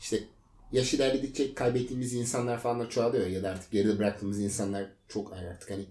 [0.00, 0.24] işte
[0.72, 5.70] yaş ilerledikçe kaybettiğimiz insanlar falan da çoğalıyor ya da artık geride bıraktığımız insanlar çok artık
[5.70, 5.84] hani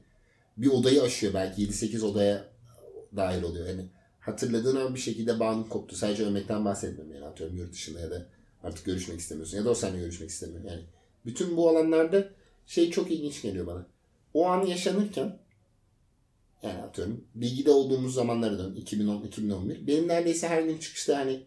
[0.58, 2.46] bir odayı aşıyor belki 7-8 odaya
[3.16, 3.68] dahil oluyor.
[3.68, 3.86] Yani
[4.20, 5.96] hatırladığın an bir şekilde bağın koptu.
[5.96, 8.26] Sadece ölmekten bahsetmiyorum yani atıyorum yurt dışında ya da
[8.64, 10.64] artık görüşmek istemiyorsun ya da o seninle görüşmek istemiyor.
[10.64, 10.82] Yani
[11.26, 12.30] bütün bu alanlarda
[12.68, 13.86] şey çok ilginç geliyor bana.
[14.34, 15.40] O an yaşanırken
[16.64, 19.88] yani atıyorum bilgide olduğumuz zamanlara dön 2010-2011.
[19.88, 21.44] Benim neredeyse her gün çıkışta hani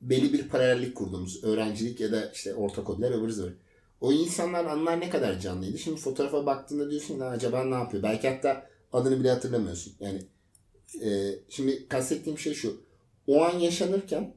[0.00, 3.52] belli bir paralellik kurduğumuz öğrencilik ya da işte ortaokulalar ıvır zıvır.
[4.00, 5.78] O insanlar anlar ne kadar canlıydı.
[5.78, 8.02] Şimdi fotoğrafa baktığında diyorsun ki acaba ne yapıyor?
[8.02, 9.92] Belki hatta adını bile hatırlamıyorsun.
[10.00, 10.22] Yani
[11.02, 12.80] e, şimdi kastettiğim şey şu.
[13.26, 14.34] O an yaşanırken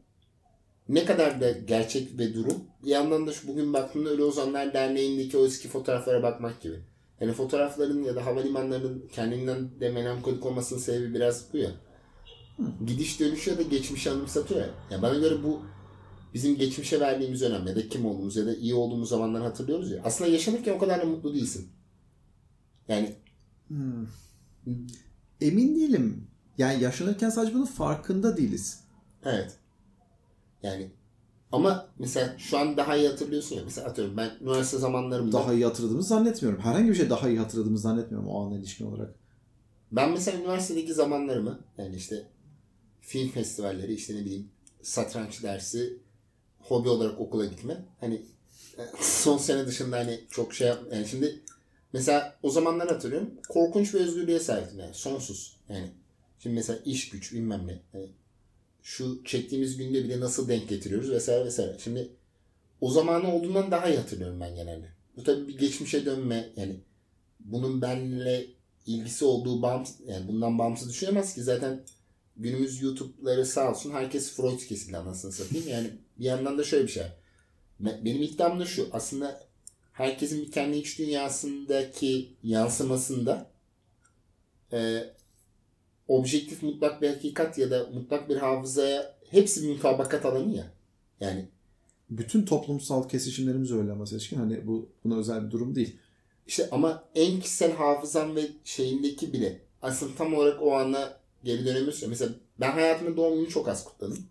[0.90, 2.64] ne kadar da gerçek ve durum.
[2.86, 6.80] Bir yandan da şu bugün baktığımda Ölü Ozanlar Derneği'ndeki o eski fotoğraflara bakmak gibi.
[7.24, 11.72] Yani fotoğrafların ya da havalimanlarının kendinden de melankolik olmasının sebebi biraz bu ya.
[12.86, 14.70] Gidiş dönüş ya da geçmişi anımsatıyor ya.
[14.92, 15.02] ya.
[15.02, 15.62] Bana göre bu
[16.34, 20.02] bizim geçmişe verdiğimiz önem ya da kim olduğumuz ya da iyi olduğumuz zamanları hatırlıyoruz ya.
[20.04, 21.70] Aslında yaşanırken o kadar da mutlu değilsin.
[22.88, 23.16] Yani
[23.68, 24.08] Hmm.
[25.42, 26.28] Emin değilim.
[26.58, 28.84] Yani yaşanırken sadece bunun farkında değiliz.
[29.26, 29.58] evet.
[30.64, 30.92] Yani
[31.54, 33.62] ama mesela şu an daha iyi hatırlıyorsun ya.
[33.66, 36.60] Mesela atıyorum ben üniversite zamanlarımda Daha iyi hatırladığımızı zannetmiyorum.
[36.60, 39.16] Herhangi bir şey daha iyi hatırladığımızı zannetmiyorum o ana ilişkin olarak.
[39.92, 42.28] Ben mesela üniversitedeki zamanlarımı yani işte
[43.02, 44.50] film festivalleri işte ne bileyim
[44.82, 45.98] satranç dersi
[46.60, 47.86] hobi olarak okula gitme.
[48.00, 48.16] Hani
[48.78, 51.40] e, son sene dışında hani çok şey yap yani şimdi
[51.94, 55.92] mesela o zamanlar hatırlıyorum korkunç bir özgürlüğe sahiptim yani sonsuz yani.
[56.40, 57.82] Şimdi mesela iş güç bilmem ne.
[57.92, 58.10] Hani
[58.84, 61.78] şu çektiğimiz günde bile nasıl denk getiriyoruz vesaire vesaire.
[61.84, 62.10] Şimdi
[62.82, 64.88] o zamanı olduğundan daha iyi hatırlıyorum ben genelde.
[65.18, 66.80] Bu tabii bir geçmişe dönme yani
[67.40, 68.46] bunun benimle
[68.86, 71.84] ilgisi olduğu bağımsız yani bundan bağımsız düşünemez ki zaten
[72.38, 75.68] günümüz YouTube'ları sağ olsun herkes Freud kesildi anasını satayım.
[75.68, 77.04] Yani bir yandan da şöyle bir şey.
[77.80, 79.44] Be- Benim iddiam da şu aslında
[79.94, 83.52] herkesin bir kendi iç dünyasındaki yansımasında
[84.74, 85.04] e,
[86.08, 90.72] objektif mutlak bir hakikat ya da mutlak bir hafızaya hepsi bir mutabakat alanı ya.
[91.20, 91.46] Yani
[92.10, 94.38] Bütün toplumsal kesişimlerimiz öyle ama seçkin.
[94.38, 95.98] Hani bu buna özel bir durum değil.
[96.48, 102.10] İşte ama en kişisel hafızam ve şeyindeki bile aslında tam olarak o ana geri dönemiyorsun.
[102.10, 104.28] Mesela ben hayatımda doğum günü çok az kutladım.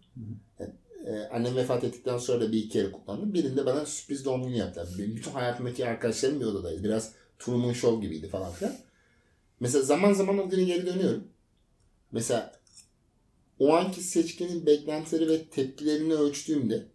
[0.61, 0.73] Yani,
[1.07, 3.35] e, annem vefat ettikten sonra da bir iki kere kutlandım.
[3.35, 4.89] Birinde bana sürpriz doğum günü yaptılar.
[4.99, 6.85] Benim bütün hayatımdaki arkadaşlarım bir odadaydı.
[6.85, 8.75] Biraz Truman Show gibiydi falan filan.
[9.61, 11.25] Mesela zaman zaman o güne geri dönüyorum.
[12.13, 12.53] Mesela
[13.59, 16.87] o anki seçkinin beklentileri ve tepkilerini ölçtüğümde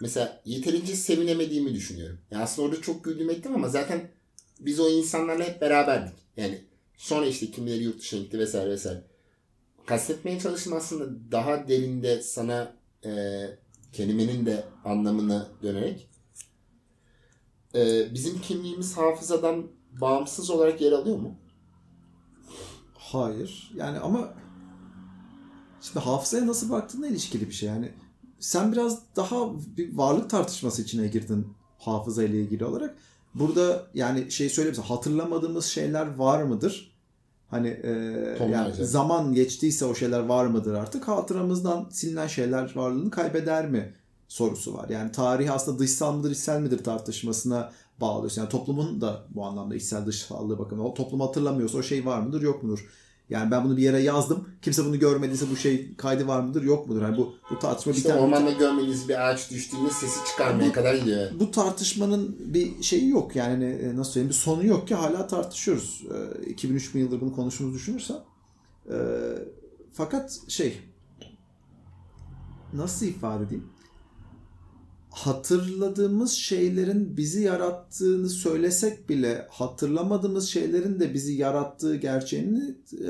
[0.00, 2.18] mesela yeterince sevinemediğimi düşünüyorum.
[2.30, 4.10] Yani aslında orada çok güldüm ettim ama zaten
[4.60, 6.14] biz o insanlarla hep beraberdik.
[6.36, 6.64] Yani
[6.96, 9.04] sonra işte kimileri yurt dışına gitti vesaire vesaire.
[9.86, 13.10] Kastetmeye çalıştım aslında daha derinde sana e,
[13.92, 16.08] kelimenin de anlamına dönerek
[17.74, 19.66] e, bizim kimliğimiz hafızadan
[20.00, 21.36] bağımsız olarak yer alıyor mu?
[22.94, 23.70] Hayır.
[23.76, 24.34] Yani ama
[25.82, 27.68] şimdi hafızaya nasıl baktığına ilişkili bir şey.
[27.68, 27.92] Yani
[28.40, 29.36] sen biraz daha
[29.76, 31.46] bir varlık tartışması içine girdin
[31.78, 32.96] hafıza ile ilgili olarak.
[33.34, 36.92] Burada yani şey söyleyeyim sana hatırlamadığımız şeyler var mıdır?
[37.50, 37.90] Hani e,
[38.50, 41.08] yani zaman geçtiyse o şeyler var mıdır artık?
[41.08, 43.94] Hatıramızdan silinen şeyler varlığını kaybeder mi
[44.28, 44.88] sorusu var.
[44.88, 48.40] Yani tarih aslında dışsal mıdır, içsel midir tartışmasına bağlıyorsun.
[48.42, 50.90] Yani toplumun da bu anlamda içsel dışsallığı bakımından.
[50.90, 52.88] O toplum hatırlamıyorsa o şey var mıdır, yok mudur?
[53.32, 54.48] Yani ben bunu bir yere yazdım.
[54.62, 57.02] Kimse bunu görmediyse bu şey kaydı var mıdır, yok mudur?
[57.02, 61.30] Yani bu bu tartışma İşte biten ormanda görmediğiniz bir ağaç düştüğünde sesi çıkarmaya kadar gidiyor.
[61.40, 63.36] bu tartışmanın bir şeyi yok.
[63.36, 66.04] Yani e, nasıl söyleyeyim bir sonu yok ki hala tartışıyoruz.
[66.46, 68.16] 2003 bin yıldır bunu konuştuğumuzu düşünürsen.
[68.90, 68.96] E,
[69.92, 70.78] fakat şey
[72.72, 73.71] nasıl ifade edeyim?
[75.12, 83.08] Hatırladığımız şeylerin bizi yarattığını söylesek bile hatırlamadığımız şeylerin de bizi yarattığı gerçeğini e,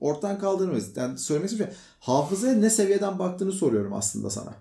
[0.00, 0.96] ortadan kaldırmayız.
[0.96, 4.54] Yani söylemek istediğim şey hafızaya ne seviyeden baktığını soruyorum aslında sana.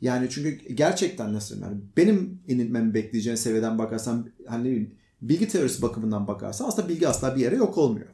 [0.00, 4.90] Yani çünkü gerçekten nasıl yani benim inilmemi bekleyeceğin seviyeden bakarsan hani
[5.22, 8.06] bilgi teorisi bakımından bakarsan aslında bilgi asla bir yere yok olmuyor.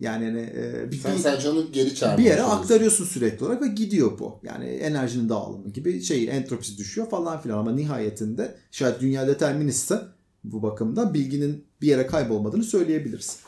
[0.00, 4.18] Yani hani, e, bir, Sen onu geri çağırmaya bir yere aktarıyorsun sürekli olarak ve gidiyor
[4.18, 4.38] bu.
[4.42, 10.00] Yani enerjinin dağılımı gibi şey entropisi düşüyor falan filan ama nihayetinde şayet dünya deterministse
[10.44, 13.38] bu bakımdan bilginin bir yere kaybolmadığını söyleyebiliriz.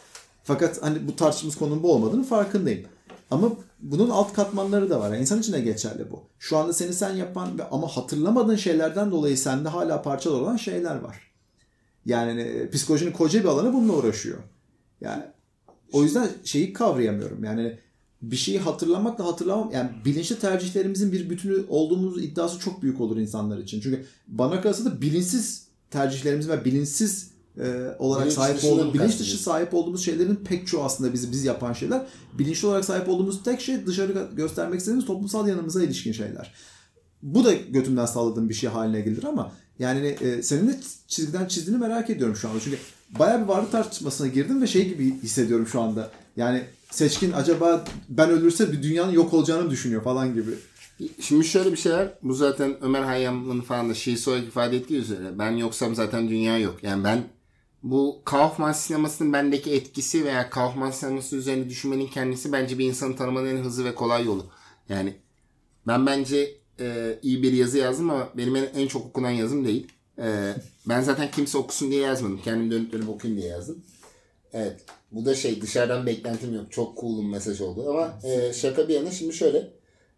[0.44, 2.86] Fakat hani bu tartışmamız konunun bu olmadığını farkındayım.
[3.30, 5.10] Ama bunun alt katmanları da var.
[5.10, 6.22] Yani insan için de geçerli bu.
[6.38, 10.96] Şu anda seni sen yapan ve ama hatırlamadığın şeylerden dolayı sende hala parçalı olan şeyler
[10.96, 11.32] var.
[12.06, 14.38] Yani e, psikolojinin koca bir alanı bununla uğraşıyor.
[15.00, 15.24] Yani
[15.92, 17.44] o yüzden şeyi kavrayamıyorum.
[17.44, 17.78] Yani
[18.22, 23.58] bir şeyi hatırlamakla hatırlamam yani bilinçli tercihlerimizin bir bütünü olduğumuz iddiası çok büyük olur insanlar
[23.58, 23.80] için.
[23.80, 29.42] Çünkü bana kalırsa da bilinçsiz tercihlerimizin ve bilinçsiz e, olarak Bilinç sahip olduğumuz, bilinç dışı
[29.42, 32.06] sahip olduğumuz şeylerin pek çoğu aslında bizi biz yapan şeyler.
[32.38, 36.54] Bilinçli olarak sahip olduğumuz tek şey dışarı göstermek istediğimiz toplumsal yanımıza ilişkin şeyler.
[37.22, 41.80] Bu da götümden sağladığım bir şey haline gelir ama yani e, senin de çizgiden çizdiğini
[41.80, 42.60] merak ediyorum şu anda.
[42.60, 42.78] Çünkü
[43.18, 46.10] bayağı bir varlık tartışmasına girdim ve şey gibi hissediyorum şu anda.
[46.36, 50.50] Yani seçkin acaba ben ölürse bir dünyanın yok olacağını düşünüyor falan gibi.
[51.20, 52.08] Şimdi şöyle bir şey var.
[52.22, 55.38] Bu zaten Ömer Hayyam'ın falan da şiirsi olarak ifade ettiği üzere.
[55.38, 56.82] Ben yoksam zaten dünya yok.
[56.82, 57.24] Yani ben
[57.82, 63.56] bu Kaufman sinemasının bendeki etkisi veya Kaufman sineması üzerine düşünmenin kendisi bence bir insanı tanımanın
[63.56, 64.46] en hızlı ve kolay yolu.
[64.88, 65.14] Yani
[65.86, 69.86] ben bence e, iyi bir yazı yazdım ama benim en, en çok okunan yazım değil.
[70.18, 70.54] E,
[70.88, 72.40] ben zaten kimse okusun diye yazmadım.
[72.44, 73.82] Kendim dönüp dönüp okuyayım diye yazdım.
[74.52, 74.80] Evet.
[75.12, 76.72] Bu da şey dışarıdan beklentim yok.
[76.72, 77.90] Çok cool'un mesaj oldu.
[77.90, 79.70] Ama e, şaka bir yana şimdi şöyle.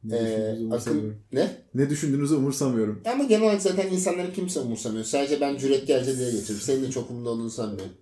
[0.04, 1.50] Ne E, akın ne?
[1.74, 3.02] Ne düşündüğünüzü umursamıyorum.
[3.12, 5.04] Ama genel olarak zaten insanları kimse umursamıyor.
[5.04, 6.60] Sadece ben cüretkarca diye getiriyorum.
[6.66, 7.92] Senin de çok umurunda olduğunu sanmıyorum.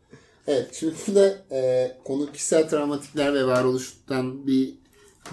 [0.46, 4.75] Evet şimdi burada e, konu kişisel travmatikler ve varoluştan bir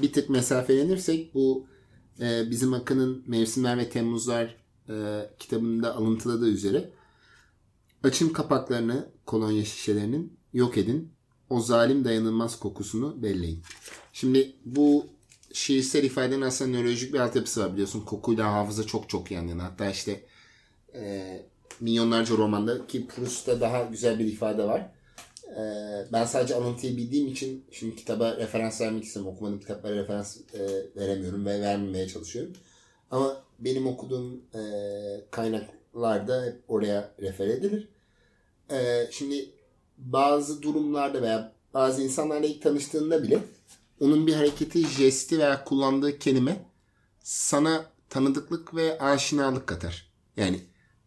[0.02, 1.65] bir tık mesafelenirsek bu
[2.22, 4.56] e, bizim Akın'ın Mevsimler ve Temmuzlar
[4.89, 4.96] e,
[5.39, 6.89] kitabında alıntıladığı üzere
[8.03, 11.12] açın kapaklarını kolonya şişelerinin yok edin.
[11.49, 13.63] O zalim dayanılmaz kokusunu belleyin.
[14.13, 15.07] Şimdi bu
[15.53, 18.01] şiirsel ifadenin aslında nörolojik bir altyapısı var biliyorsun.
[18.01, 19.63] Kokuyla hafıza çok çok yan yana.
[19.63, 20.21] Hatta işte
[20.95, 21.41] e,
[21.79, 24.91] milyonlarca romanda ki Proust'ta daha güzel bir ifade var.
[25.49, 25.62] E,
[26.13, 29.31] ben sadece alıntıyı bildiğim için şimdi kitaba referans vermek istiyorum.
[29.31, 30.59] Okumadığım kitaplara referans e,
[30.95, 32.53] veremiyorum ve vermemeye çalışıyorum.
[33.12, 34.59] Ama benim okuduğum e,
[35.93, 37.88] kaynaklarda hep oraya refer edilir.
[38.71, 39.49] E, şimdi
[39.97, 43.39] bazı durumlarda veya bazı insanlarla ilk tanıştığında bile
[43.99, 46.65] onun bir hareketi, jesti veya kullandığı kelime
[47.23, 50.10] sana tanıdıklık ve aşinalık katar.
[50.38, 50.60] Yani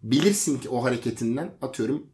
[0.02, 2.06] bilirsin ki o hareketinden atıyorum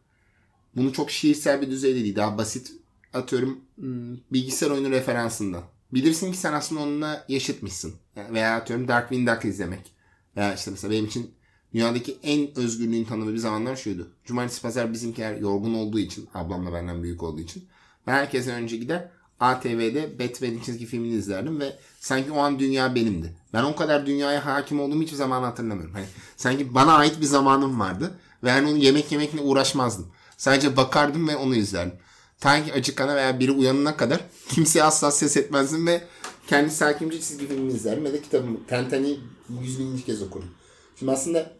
[0.76, 2.16] bunu çok şiirsel bir düzeyde değil.
[2.16, 2.72] Daha basit
[3.14, 5.62] atıyorum hmm, bilgisayar oyunu referansından.
[5.92, 7.94] Bilirsin ki sen aslında onunla yaşıtmışsın.
[8.16, 9.92] Veya atıyorum Darkwing Duck izlemek.
[10.36, 11.37] Veya işte mesela benim için
[11.74, 14.08] dünyadaki en özgürlüğün tanımı bir zamanlar şuydu.
[14.24, 17.68] Cumartesi pazar bizimkiler yorgun olduğu için, ablamla benden büyük olduğu için.
[18.06, 19.08] Ben herkesten önce gider
[19.40, 23.36] ATV'de Batman'in çizgi filmini izlerdim ve sanki o an dünya benimdi.
[23.52, 25.94] Ben o kadar dünyaya hakim olduğumu hiçbir zaman hatırlamıyorum.
[25.94, 30.06] Hani sanki bana ait bir zamanım vardı ve yani onu yemek yemekle uğraşmazdım.
[30.36, 31.98] Sadece bakardım ve onu izlerdim.
[32.40, 36.04] Ta ki acıkana veya biri uyanana kadar kimseye asla ses etmezdim ve
[36.46, 39.20] kendi sakimce çizgi filmini izlerdim ve de kitabımı Tentani
[39.62, 40.48] yüz bininci kez okurum.
[40.98, 41.57] Şimdi aslında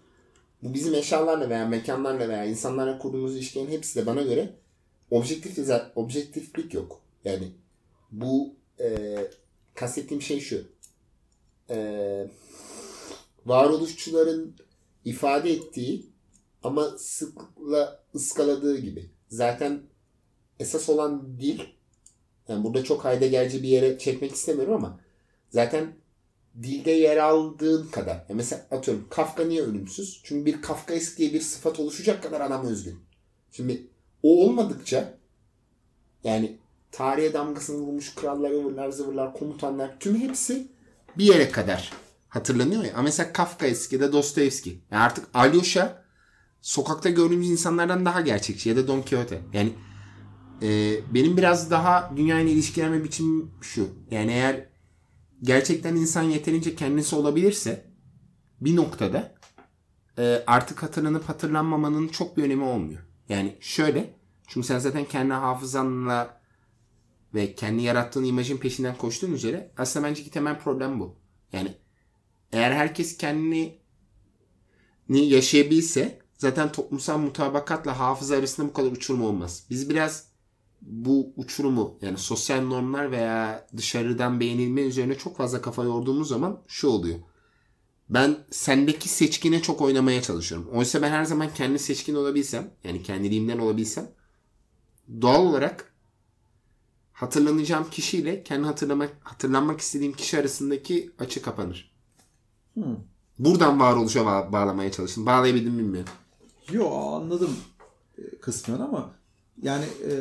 [0.63, 4.55] bu bizim eşyalarla veya mekanlarla veya insanlarla kurduğumuz ilişkilerin hepsi de bana göre
[5.11, 7.01] objektif objektiflik yok.
[7.25, 7.53] Yani
[8.13, 9.17] bu e,
[9.75, 10.65] kastettiğim şey şu.
[11.71, 11.79] E,
[13.47, 14.57] varoluşçuların
[15.05, 16.07] ifade ettiği
[16.63, 19.11] ama sıkla ıskaladığı gibi.
[19.29, 19.83] Zaten
[20.61, 21.61] esas olan dil
[22.49, 25.01] yani burada çok haydegerci bir yere çekmek istemiyorum ama
[25.51, 25.93] zaten
[26.63, 28.15] dilde yer aldığın kadar.
[28.15, 30.21] Yani mesela atıyorum Kafka niye ölümsüz?
[30.25, 32.99] Çünkü bir Kafkaesk diye bir sıfat oluşacak kadar adam özgün.
[33.53, 33.87] Şimdi
[34.23, 35.19] o olmadıkça
[36.25, 36.59] yani
[36.93, 40.69] tarihe damgasını vurmuş krallar, ıvırlar, zıvırlar, komutanlar tüm hepsi
[41.19, 41.93] bir yere kadar
[42.29, 42.93] hatırlanıyor ya.
[42.95, 44.81] Ama mesela Kafka eski ya da Dostoyevski.
[44.91, 46.05] Yani artık Alyosha
[46.61, 49.41] sokakta gördüğümüz insanlardan daha gerçekçi ya da Don Quixote.
[49.53, 49.73] Yani
[50.63, 53.89] e, benim biraz daha dünyayla ilişkilenme biçimim şu.
[54.11, 54.68] Yani eğer
[55.43, 57.91] gerçekten insan yeterince kendisi olabilirse
[58.61, 59.35] bir noktada
[60.19, 63.01] e, artık hatırlanıp hatırlanmamanın çok bir önemi olmuyor.
[63.29, 64.15] Yani şöyle
[64.47, 66.41] çünkü sen zaten kendi hafızanla
[67.35, 71.17] ve kendi yarattığın imajın peşinden koştuğun üzere aslında bence ki temel problem bu.
[71.53, 71.75] Yani
[72.53, 73.79] eğer herkes kendini
[75.09, 79.67] yaşayabilse zaten toplumsal mutabakatla hafıza arasında bu kadar uçurum olmaz.
[79.71, 80.28] Biz biraz
[80.83, 86.89] bu uçurumu yani sosyal normlar veya dışarıdan beğenilme üzerine çok fazla kafa yorduğumuz zaman şu
[86.89, 87.19] oluyor.
[88.11, 90.69] Ben sendeki seçkine çok oynamaya çalışıyorum.
[90.73, 94.11] Oysa ben her zaman kendi seçkin olabilsem yani kendiliğimden olabilsem
[95.21, 95.95] doğal olarak
[97.13, 101.93] hatırlanacağım kişiyle kendi hatırlamak hatırlanmak istediğim kişi arasındaki açı kapanır.
[102.75, 102.97] Hmm.
[103.39, 105.27] Buradan varoluşa bağ- bağlamaya çalıştım.
[105.27, 106.13] Bağlayabildim bilmiyorum.
[106.73, 107.57] Yo anladım
[108.19, 109.18] e, kısmen ama
[109.63, 110.13] yani e,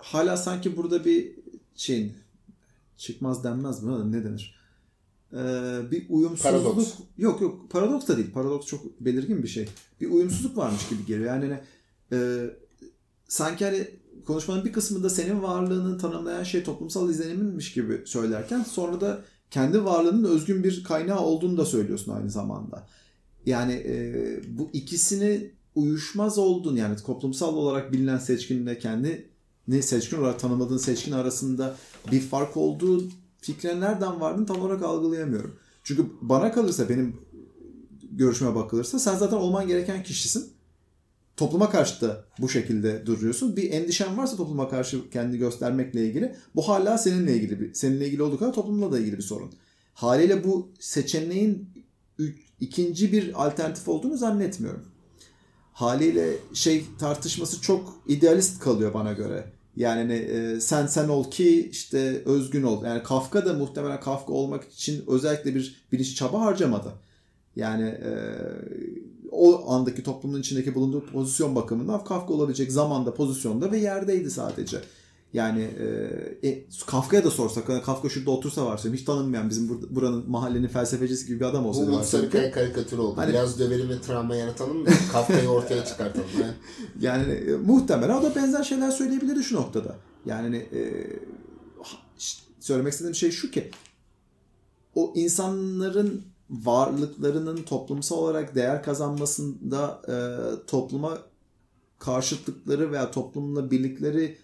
[0.00, 1.32] hala sanki burada bir
[1.74, 2.12] şeyin
[2.96, 4.12] çıkmaz denmez mi?
[4.12, 4.56] Ne denir?
[5.32, 5.40] E,
[5.90, 6.42] bir uyumsuzluk.
[6.42, 6.92] Paradoks.
[7.18, 8.32] Yok yok paradoks da değil.
[8.32, 9.68] Paradoks çok belirgin bir şey.
[10.00, 11.26] Bir uyumsuzluk varmış gibi geliyor.
[11.26, 11.60] Yani hani,
[12.12, 12.50] e,
[13.28, 13.88] sanki hani
[14.26, 20.24] konuşmanın bir kısmında senin varlığını tanımlayan şey toplumsal izleniminmiş gibi söylerken sonra da kendi varlığının
[20.24, 22.86] özgün bir kaynağı olduğunu da söylüyorsun aynı zamanda.
[23.46, 30.76] Yani e, bu ikisini uyuşmaz olduğunu yani toplumsal olarak bilinen seçkinle kendini seçkin olarak tanımadığın
[30.76, 31.76] seçkin arasında
[32.12, 33.08] bir fark olduğu
[33.40, 35.56] fikrine nereden vardığını tam olarak algılayamıyorum.
[35.82, 37.16] Çünkü bana kalırsa benim
[38.10, 40.52] görüşüme bakılırsa sen zaten olman gereken kişisin.
[41.36, 43.56] Topluma karşı da bu şekilde duruyorsun.
[43.56, 48.22] Bir endişen varsa topluma karşı kendi göstermekle ilgili bu hala seninle ilgili bir seninle ilgili
[48.22, 49.52] olduğu kadar toplumla da ilgili bir sorun.
[49.94, 51.68] Haliyle bu seçeneğin
[52.60, 54.95] ikinci bir alternatif olduğunu zannetmiyorum.
[55.76, 59.44] Haliyle şey tartışması çok idealist kalıyor bana göre.
[59.76, 62.84] Yani hani, e, sen sen ol ki işte özgün ol.
[62.84, 66.92] Yani Kafka da muhtemelen Kafka olmak için özellikle bir bilinç çaba harcamadı.
[67.56, 68.10] Yani e,
[69.30, 74.80] o andaki toplumun içindeki bulunduğu pozisyon bakımından Kafka olabilecek zamanda, pozisyonda ve yerdeydi sadece.
[75.32, 75.62] Yani
[76.42, 80.30] e, e, Kafka'ya da sorsak, hani Kafka şurada otursa varsa hiç tanınmayan bizim bur- buranın
[80.30, 81.80] mahallenin felsefecisi gibi bir adam olsa.
[81.86, 83.16] Bu Umut Sarıkaya karikatürü oldu.
[83.16, 84.88] Hani- Biraz dövelim ve travma yaratalım mı?
[85.12, 86.26] Kafkayı ortaya çıkartalım.
[86.40, 86.52] Yani.
[87.00, 89.96] Yani e, muhtemelen o da benzer şeyler söyleyebilirdi şu noktada.
[90.26, 91.06] Yani e,
[91.82, 93.70] ha- ş- söylemek istediğim şey şu ki
[94.94, 100.16] o insanların varlıklarının toplumsal olarak değer kazanmasında e,
[100.66, 101.18] topluma
[101.98, 104.38] karşıtlıkları veya toplumla birlikleri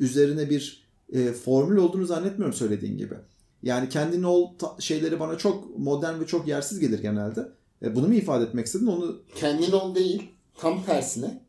[0.00, 3.14] üzerine bir e, formül olduğunu zannetmiyorum söylediğin gibi.
[3.62, 7.48] Yani kendin ol şeyleri bana çok modern ve çok yersiz gelir genelde.
[7.82, 8.86] E, bunu mu ifade etmek istedin?
[8.86, 10.22] Onu Kendin ol değil.
[10.58, 11.40] Tam tersine.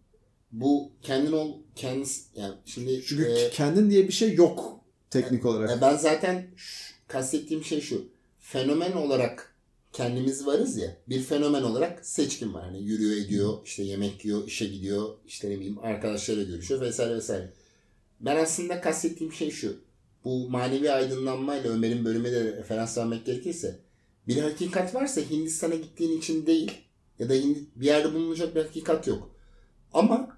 [0.52, 5.78] Bu kendin ol kendisi yani şimdi çünkü e, kendin diye bir şey yok teknik olarak.
[5.78, 8.04] e, ben zaten şu- kastettiğim şey şu.
[8.40, 9.56] Fenomen olarak
[9.94, 10.98] kendimiz varız ya.
[11.10, 12.64] Bir fenomen olarak seçkin var.
[12.66, 17.54] Hani yürüyor ediyor, işte yemek yiyor, işe gidiyor, işte ne bileyim arkadaşlarıyla görüşüyor vesaire vesaire.
[18.20, 19.78] Ben aslında kastettiğim şey şu.
[20.24, 23.80] Bu manevi aydınlanmayla Ömer'in bölüme de referans vermek gerekirse
[24.28, 26.72] bir hakikat varsa Hindistan'a gittiğin için değil
[27.20, 27.34] ya da
[27.76, 29.36] bir yerde bulunacak bir hakikat yok.
[29.94, 30.38] Ama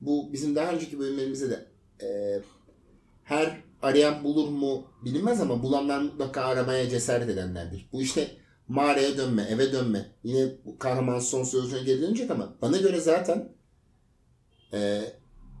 [0.00, 1.66] bu bizim daha önceki bölümlerimizde de
[2.06, 2.40] e,
[3.24, 7.88] her arayan bulur mu bilinmez ama bulanlar mutlaka aramaya cesaret edenlerdir.
[7.92, 8.30] Bu işte
[8.68, 10.06] mağaraya dönme, eve dönme.
[10.24, 13.52] Yine bu kahraman son sözüne geri dönecek ama bana göre zaten
[14.72, 15.02] e,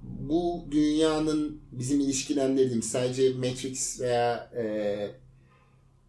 [0.02, 4.64] bu dünyanın bizim ilişkilendirdiğimiz sadece Matrix veya e,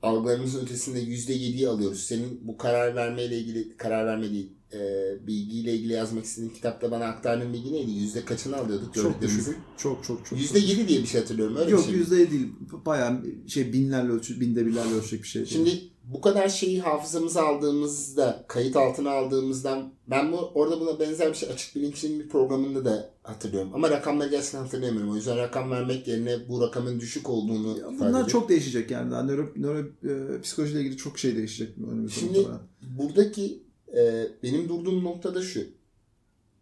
[0.02, 2.04] algılarımızın ötesinde yüzde yediyi alıyoruz.
[2.04, 7.06] Senin bu karar vermeyle ilgili karar verme değil e, bilgiyle ilgili yazmak istediğin kitapta bana
[7.06, 7.92] aktardığın bilgi neydi?
[7.92, 9.58] Yüzde kaçını alıyorduk Çok düşük.
[9.78, 10.40] Çok çok çok.
[10.40, 11.56] Yüzde yedi diye bir şey hatırlıyorum.
[11.56, 11.96] Öyle Yok bir şey.
[11.96, 12.48] yüzde değil.
[12.86, 15.46] Bayağı şey binlerle ölçü, binde birlerle ölçecek bir şey.
[15.46, 21.38] Şimdi bu kadar şeyi hafızamıza aldığımızda, kayıt altına aldığımızdan ben bu orada buna benzer bir
[21.38, 23.72] şey açık bilinçli bir programında da hatırlıyorum.
[23.74, 25.12] Ama rakamları gerçekten hatırlayamıyorum.
[25.12, 28.28] O yüzden rakam vermek yerine bu rakamın düşük olduğunu Ya bunlar ediyorum.
[28.28, 29.12] çok değişecek yani.
[29.12, 31.76] Daha nöro, nöro e, psikolojiyle ilgili çok şey değişecek
[32.10, 32.48] Şimdi
[32.82, 33.64] buradaki
[33.96, 35.68] e, benim durduğum noktada şu.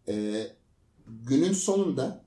[0.08, 0.46] E,
[1.06, 2.24] günün sonunda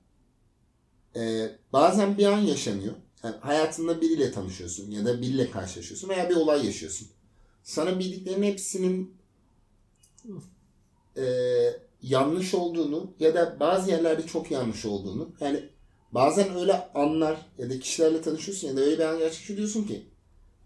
[1.16, 2.94] e, bazen bir an yaşanıyor.
[3.24, 7.08] Yani hayatında biriyle tanışıyorsun ya da biriyle karşılaşıyorsun veya bir olay yaşıyorsun.
[7.62, 9.14] Sana bildiklerinin hepsinin
[11.16, 11.22] e,
[12.02, 15.60] yanlış olduğunu ya da bazı yerlerde çok yanlış olduğunu yani
[16.12, 20.06] bazen öyle anlar ya da kişilerle tanışıyorsun ya da öyle bir an gerçekleşiyor diyorsun ki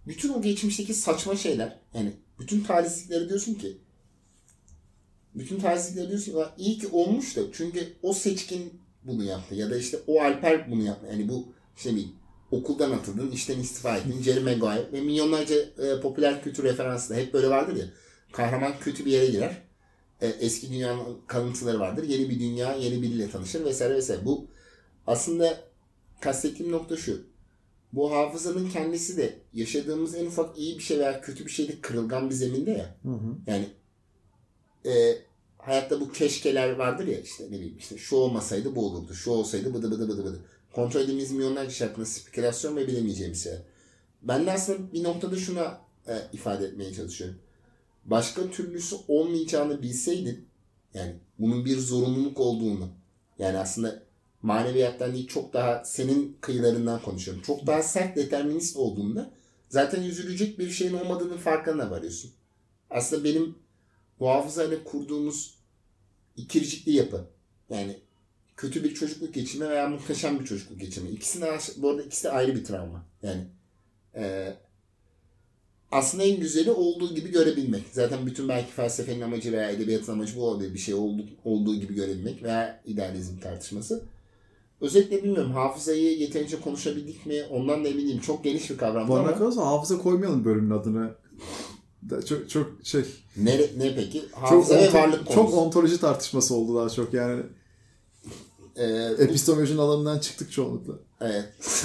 [0.07, 3.79] bütün o geçmişteki saçma şeyler yani bütün talihsizlikleri diyorsun ki
[5.35, 9.71] bütün talihsizlikleri diyorsun ki "Ulan iyi ki olmuş da çünkü o seçkin bunu yaptı ya
[9.71, 11.07] da işte o Alper bunu yaptı.
[11.11, 12.07] Yani bu işte bir
[12.51, 17.35] okuldan atıldın, işten istifa ettin, Jerry Maguire ve milyonlarca e, popüler kültür referansı da hep
[17.35, 17.85] böyle vardır ya.
[18.33, 19.63] Kahraman kötü bir yere girer.
[20.23, 22.03] E, eski dünyanın kalıntıları vardır.
[22.03, 24.25] Yeni bir dünya, yeni biriyle tanışır vesaire vesaire.
[24.25, 24.47] Bu
[25.07, 25.61] aslında
[26.21, 27.23] kastettiğim nokta şu.
[27.93, 32.31] Bu hafızanın kendisi de yaşadığımız en ufak iyi bir şey veya kötü bir şeyde kırılgan
[32.31, 32.97] bir zeminde ya.
[33.03, 33.37] Hı hı.
[33.47, 33.69] Yani
[34.87, 35.19] e,
[35.59, 39.15] hayatta bu keşkeler vardır ya işte ne bileyim işte şu olmasaydı bu olurdu.
[39.15, 40.41] Şu olsaydı bıdı bıdı bıdı bıdı.
[40.73, 43.53] Kontrol edemediğimiz milyonlarca şey hakkında spekülasyon ve bilemeyeceğimiz şey.
[44.23, 47.39] Ben de aslında bir noktada şuna e, ifade etmeye çalışıyorum.
[48.05, 50.49] Başka türlüsü olmayacağını bilseydin
[50.95, 52.89] yani bunun bir zorunluluk olduğunu
[53.39, 54.03] yani aslında
[54.43, 57.43] maneviyattan değil çok daha senin kıyılarından konuşuyorum.
[57.43, 59.31] Çok daha sert determinist olduğunda
[59.69, 62.31] zaten üzülecek bir şeyin olmadığının farkına varıyorsun.
[62.91, 63.55] Aslında benim
[64.21, 65.55] bu hafızayla kurduğumuz
[66.37, 67.25] ikircikli yapı.
[67.71, 67.97] Yani
[68.57, 71.11] kötü bir çocukluk geçirme veya muhteşem bir çocukluk geçirme.
[71.11, 71.45] İkisini
[71.77, 73.07] bu arada ikisi de ayrı bir travma.
[73.23, 73.47] Yani
[74.15, 74.55] e,
[75.91, 77.83] aslında en güzeli olduğu gibi görebilmek.
[77.93, 80.75] Zaten bütün belki felsefenin amacı veya edebiyatın amacı bu olabilir.
[80.75, 84.03] Bir şey olduğu, olduğu gibi görebilmek veya idealizm tartışması.
[84.81, 88.21] Özetle bilmiyorum hafızayı yeterince konuşabildik mi ondan da emin değilim.
[88.21, 91.11] Çok geniş bir kavram Bana ama kalırsa hafıza koymayalım bölümün adını.
[92.29, 93.03] Çok çok şey
[93.37, 94.21] ne, ne peki?
[94.21, 97.43] çok, Hafıza ve onto- varlık çok ontoloji tartışması oldu daha çok yani
[98.77, 100.93] Ee, bu- epistemolojinin alanından çıktık çoğunlukla.
[101.21, 101.45] evet.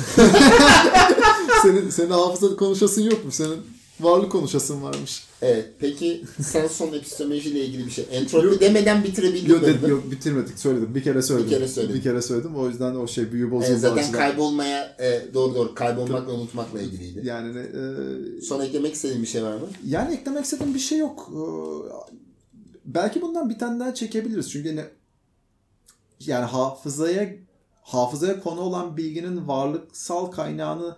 [1.63, 3.31] senin senin hafıza konuşasın yok mu?
[3.31, 3.57] Senin
[3.99, 5.23] varlık konuşasın varmış.
[5.41, 5.69] Evet.
[5.79, 8.05] Peki sen son epistemolojiyle ilgili bir şey.
[8.11, 8.61] Entropi Yok.
[8.61, 9.67] demeden bitirebildin Yok, mi?
[9.67, 10.95] dedim, yok bitirmedik söyledim.
[10.95, 11.51] Bir kere söyledim.
[11.51, 11.95] Bir kere söyledin.
[11.95, 12.55] Bir kere söyledim.
[12.55, 13.77] O yüzden o şey büyü bozuldu.
[13.77, 14.19] zaten açıdan.
[14.19, 17.21] kaybolmaya e, doğru doğru kaybolmakla unutmakla ilgiliydi.
[17.27, 19.67] Yani e, Son eklemek istediğin bir şey var mı?
[19.85, 21.31] Yani eklemek istediğim bir şey yok.
[21.33, 22.15] Ee,
[22.85, 24.51] Belki bundan bir tane daha çekebiliriz.
[24.51, 24.85] Çünkü ne,
[26.19, 27.29] yani hafızaya
[27.81, 30.97] hafızaya konu olan bilginin varlıksal kaynağını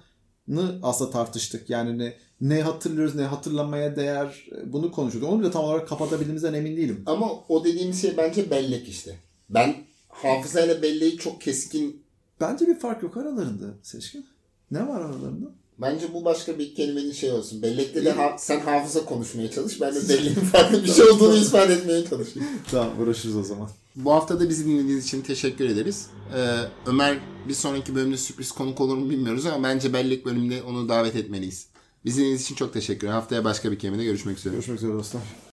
[0.84, 1.70] aslında tartıştık.
[1.70, 5.31] Yani ne, ne hatırlıyoruz, ne hatırlamaya değer bunu konuşuyorduk.
[5.31, 7.03] Onu bile tam olarak kapatabildiğimizden emin değilim.
[7.05, 9.15] Ama o dediğimiz şey bence bellek işte.
[9.49, 9.75] Ben
[10.09, 12.01] hafızayla belleği çok keskin
[12.41, 14.25] Bence bir fark yok aralarında Seçkin.
[14.71, 15.45] Ne var aralarında?
[15.81, 17.61] Bence bu başka bir kelimenin şey olsun.
[17.61, 19.81] Bellekte de ha- sen hafıza konuşmaya çalış.
[19.81, 22.49] Ben de belleğin farklı bir şey olduğunu ispat etmeye çalışayım.
[22.71, 23.69] Tamam uğraşırız o zaman.
[23.95, 26.07] Bu hafta da bizi dinlediğiniz için teşekkür ederiz.
[26.35, 27.17] Ee, Ömer
[27.47, 31.67] bir sonraki bölümde sürpriz konuk olur mu bilmiyoruz ama bence bellek bölümünde onu davet etmeliyiz.
[32.06, 33.14] Bizi için çok teşekkür ederim.
[33.14, 34.54] Haftaya başka bir kelimede görüşmek üzere.
[34.54, 35.47] Görüşmek üzere dostlar.